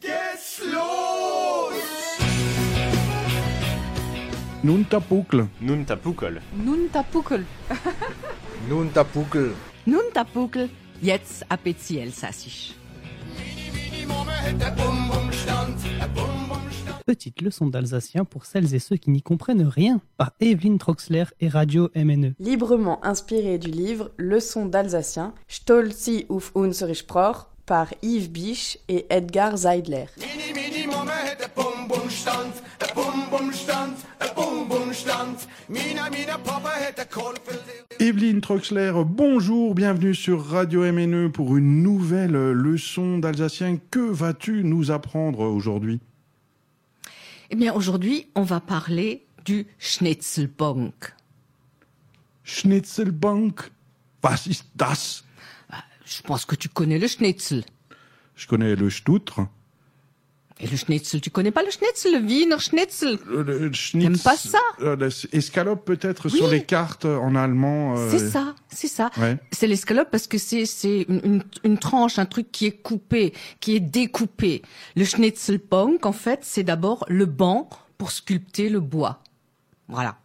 geht's 0.00 0.60
los! 0.72 1.38
Nun 4.62 4.84
tapukel. 4.84 5.46
Nun 5.60 5.84
Tapukol. 5.84 6.40
Nun 6.56 6.88
Tapukel. 6.92 7.44
Nun 8.68 8.90
Tapukel. 8.90 9.52
Nun 9.86 10.10
Tapukel. 10.12 10.68
Jetzt 11.00 11.44
appétit 11.48 11.98
Elsassisch. 11.98 12.74
Petite 17.06 17.40
leçon 17.40 17.68
d'alsacien 17.68 18.24
pour 18.24 18.44
celles 18.46 18.74
et 18.74 18.78
ceux 18.80 18.96
qui 18.96 19.10
n'y 19.10 19.22
comprennent 19.22 19.62
rien 19.66 20.00
par 20.16 20.32
Evelyn 20.40 20.76
Troxler 20.76 21.24
et 21.40 21.48
Radio. 21.48 21.88
MNE. 21.94 22.34
Librement 22.40 23.04
inspiré 23.04 23.58
du 23.58 23.70
livre 23.70 24.10
Leçon 24.18 24.66
d'alsacien, 24.66 25.34
Stolzi 25.46 26.26
auf 26.28 26.52
unsere 26.54 26.94
Sprache 26.94 27.46
par 27.68 27.92
Yves 28.00 28.30
Biche 28.30 28.78
et 28.88 29.04
Edgar 29.10 29.52
Kolfeld. 37.10 37.60
Evelyne 38.00 38.40
Troxler, 38.40 38.92
bonjour, 39.04 39.74
bienvenue 39.74 40.14
sur 40.14 40.46
Radio 40.46 40.90
MNE 40.90 41.30
pour 41.30 41.58
une 41.58 41.82
nouvelle 41.82 42.32
leçon 42.32 43.18
d'alsacien. 43.18 43.76
Que 43.90 44.00
vas-tu 44.00 44.64
nous 44.64 44.90
apprendre 44.90 45.40
aujourd'hui? 45.40 46.00
Eh 47.50 47.56
bien, 47.56 47.74
aujourd'hui, 47.74 48.28
on 48.34 48.44
va 48.44 48.60
parler 48.60 49.26
du 49.44 49.66
Schnitzelbank. 49.78 51.14
Schnitzelbank? 52.44 53.70
Was 54.24 54.46
ist 54.46 54.64
das? 54.74 55.27
Je 56.08 56.22
pense 56.22 56.44
que 56.44 56.54
tu 56.56 56.68
connais 56.68 56.98
le 56.98 57.06
Schnitzel. 57.06 57.64
Je 58.34 58.46
connais 58.46 58.74
le 58.74 58.88
Stoutre. 58.88 59.40
Et 60.60 60.66
le 60.66 60.76
Schnitzel, 60.76 61.20
tu 61.20 61.30
connais 61.30 61.52
pas 61.52 61.62
le 61.62 61.70
Schnitzel, 61.70 62.14
le 62.20 62.26
Wiener 62.26 62.58
Schnitzel? 62.58 63.18
Euh, 63.28 63.44
le 63.44 63.70
schnitz- 63.72 64.02
T'aimes 64.02 64.18
pas 64.18 64.36
ça? 64.36 64.58
Euh, 64.80 65.08
Escalope 65.32 65.84
peut-être 65.84 66.28
Oui. 66.30 66.36
sur 66.36 66.48
les 66.48 66.64
cartes 66.64 67.04
en 67.04 67.36
allemand. 67.36 67.96
euh, 67.96 68.10
C'est 68.10 68.28
ça, 68.30 68.56
c'est 68.68 68.88
ça. 68.88 69.10
Ouais. 69.18 69.36
C'est 69.52 69.68
l'escalope 69.68 70.10
parce 70.10 70.26
que 70.26 70.36
c'est 70.36 70.66
c'est 70.66 71.02
une, 71.08 71.20
une, 71.22 71.42
une 71.62 71.78
tranche, 71.78 72.18
un 72.18 72.26
truc 72.26 72.50
qui 72.50 72.66
est 72.66 72.72
coupé, 72.82 73.34
qui 73.60 73.76
est 73.76 73.80
découpé. 73.80 74.62
Le 74.96 75.04
Schnitzelbank, 75.04 76.04
en 76.06 76.12
fait, 76.12 76.40
c'est 76.42 76.64
d'abord 76.64 77.04
le 77.08 77.26
banc 77.26 77.68
pour 77.96 78.10
sculpter 78.10 78.68
le 78.68 78.80
bois. 78.80 79.22
Voilà. 79.86 80.18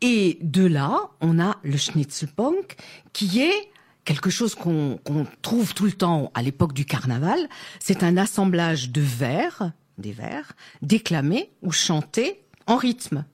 Et 0.00 0.38
de 0.40 0.64
là, 0.66 1.10
on 1.20 1.38
a 1.40 1.58
le 1.62 1.76
Schnitzelbank 1.76 2.76
qui 3.12 3.40
est 3.42 3.68
quelque 4.04 4.30
chose 4.30 4.54
qu'on 4.54 4.98
trouve 5.42 5.74
tout 5.74 5.86
le 5.86 5.92
temps 5.92 6.30
à 6.34 6.42
l'époque 6.42 6.72
du 6.72 6.84
carnaval. 6.84 7.38
C'est 7.80 8.02
un 8.02 8.16
assemblage 8.16 8.90
de 8.90 9.00
vers, 9.00 9.72
des 9.98 10.12
vers, 10.12 10.52
déclamés 10.82 11.50
ou 11.62 11.72
chantés 11.72 12.42
en 12.66 12.76
rythme 12.76 13.24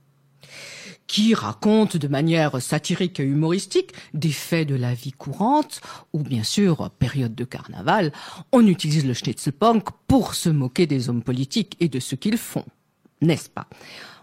qui 1.10 1.34
raconte 1.34 1.96
de 1.96 2.06
manière 2.06 2.62
satirique 2.62 3.18
et 3.18 3.24
humoristique 3.24 3.90
des 4.14 4.30
faits 4.30 4.68
de 4.68 4.76
la 4.76 4.94
vie 4.94 5.10
courante, 5.10 5.80
ou 6.12 6.22
bien 6.22 6.44
sûr, 6.44 6.88
période 7.00 7.34
de 7.34 7.42
carnaval, 7.44 8.12
on 8.52 8.64
utilise 8.64 9.04
le 9.04 9.12
Schnitzelbank 9.12 9.88
pour 10.06 10.34
se 10.34 10.50
moquer 10.50 10.86
des 10.86 11.08
hommes 11.08 11.24
politiques 11.24 11.76
et 11.80 11.88
de 11.88 11.98
ce 11.98 12.14
qu'ils 12.14 12.38
font, 12.38 12.64
n'est-ce 13.22 13.50
pas? 13.50 13.66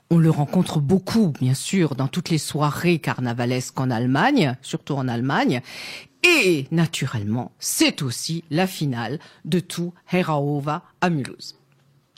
On 0.09 0.17
le 0.17 0.29
rencontre 0.29 0.79
beaucoup, 0.79 1.27
bien 1.27 1.53
sûr, 1.53 1.95
dans 1.95 2.07
toutes 2.07 2.29
les 2.29 2.37
soirées 2.37 2.99
carnavalesques 2.99 3.77
en 3.77 3.91
Allemagne, 3.91 4.55
surtout 4.61 4.93
en 4.93 5.09
Allemagne. 5.09 5.61
Et, 6.27 6.67
naturellement, 6.71 7.51
c'est 7.59 8.01
aussi 8.01 8.43
la 8.49 8.67
finale 8.67 9.19
de 9.45 9.59
tout 9.59 9.93
Heraova 10.11 10.83
à 10.99 11.09
Mulhouse. 11.09 11.57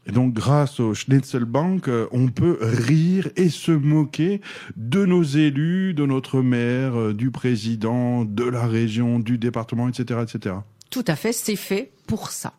Et 0.07 0.11
donc, 0.11 0.33
grâce 0.33 0.79
au 0.79 0.95
Schnitzelbank, 0.95 1.87
euh, 1.87 2.07
on 2.11 2.29
peut 2.29 2.57
rire 2.61 3.29
et 3.35 3.49
se 3.49 3.71
moquer 3.71 4.41
de 4.75 5.05
nos 5.05 5.21
élus, 5.21 5.93
de 5.93 6.05
notre 6.05 6.41
maire, 6.41 6.99
euh, 6.99 7.13
du 7.13 7.29
président, 7.29 8.25
de 8.25 8.43
la 8.45 8.65
région, 8.65 9.19
du 9.19 9.37
département, 9.37 9.87
etc., 9.87 10.21
etc. 10.23 10.55
Tout 10.89 11.05
à 11.05 11.15
fait, 11.15 11.31
c'est 11.31 11.55
fait 11.55 11.91
pour 12.07 12.31
ça. 12.31 12.53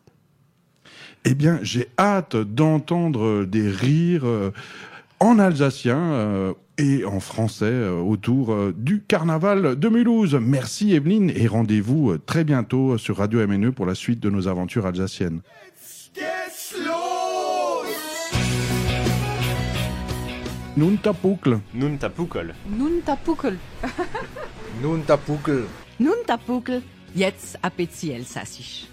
Eh 1.25 1.33
bien, 1.35 1.59
j'ai 1.61 1.87
hâte 1.99 2.37
d'entendre 2.37 3.43
des 3.43 3.67
rires 3.69 4.25
euh, 4.25 4.51
en 5.19 5.37
alsacien 5.37 6.53
et 6.81 7.05
en 7.05 7.19
français 7.19 7.65
euh, 7.65 7.99
autour 7.99 8.51
euh, 8.53 8.73
du 8.75 9.03
carnaval 9.03 9.77
de 9.77 9.89
Mulhouse. 9.89 10.35
Merci 10.41 10.95
Evelyne 10.95 11.31
et 11.35 11.47
rendez-vous 11.47 12.11
euh, 12.11 12.17
très 12.17 12.43
bientôt 12.43 12.97
sur 12.97 13.17
Radio 13.17 13.45
MNE 13.47 13.71
pour 13.71 13.85
la 13.85 13.93
suite 13.93 14.19
de 14.19 14.29
nos 14.29 14.47
aventures 14.47 14.85
alsaciennes. 14.85 15.41
Nun 20.77 20.95
tapukel. 20.95 21.59
Nun 21.75 21.97
Tapukol. 21.97 22.55
Nun 22.69 23.01
Tapukel. 23.05 23.57
Nun 24.81 25.01
Tapukel. 25.05 25.63
Nun 25.99 26.15
Tapukel. 26.25 26.81
Jetzt 27.13 27.59
appétit 27.61 28.11
Elsassisch. 28.11 28.87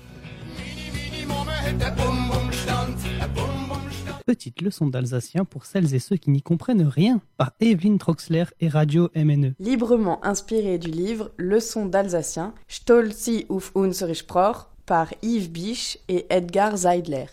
Petite 4.28 4.61
leçon 4.61 4.89
d'alsacien 4.89 5.47
pour 5.47 5.65
celles 5.65 5.94
et 5.94 5.99
ceux 5.99 6.16
qui 6.16 6.28
n'y 6.28 6.43
comprennent 6.43 6.87
rien 6.87 7.22
par 7.39 7.53
Evelyn 7.61 7.97
Troxler 7.97 8.44
et 8.61 8.69
Radio. 8.69 9.09
MNE. 9.16 9.55
Librement 9.59 10.22
inspiré 10.22 10.77
du 10.77 10.91
livre 10.91 11.31
Leçon 11.39 11.87
d'alsacien, 11.87 12.53
Stolzi 12.69 13.47
auf 13.49 13.72
unsere 13.75 14.15
Sprache 14.15 14.67
par 14.84 15.15
Yves 15.22 15.49
Biche 15.49 15.99
et 16.11 16.27
Edgar 16.28 16.77
Seidler. 16.77 17.25